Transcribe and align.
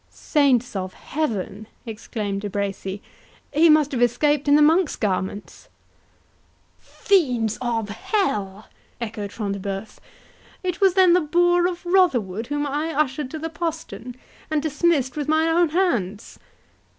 "Saints 0.09 0.75
of 0.75 0.93
Heaven!" 0.95 1.67
exclaimed 1.85 2.41
De 2.41 2.49
Bracy, 2.49 3.03
"he 3.53 3.69
must 3.69 3.91
have 3.91 4.01
escaped 4.01 4.47
in 4.47 4.55
the 4.55 4.61
monk's 4.63 4.95
garments!" 4.95 5.69
"Fiends 6.79 7.59
of 7.61 7.89
hell!" 7.89 8.65
echoed 8.99 9.31
Front 9.31 9.53
de 9.53 9.59
Bœuf, 9.69 9.99
"it 10.63 10.81
was 10.81 10.95
then 10.95 11.13
the 11.13 11.21
boar 11.21 11.67
of 11.67 11.85
Rotherwood 11.85 12.47
whom 12.47 12.65
I 12.65 12.91
ushered 12.95 13.29
to 13.29 13.37
the 13.37 13.51
postern, 13.51 14.15
and 14.49 14.59
dismissed 14.59 15.15
with 15.15 15.27
my 15.27 15.47
own 15.47 15.69
hands! 15.69 16.39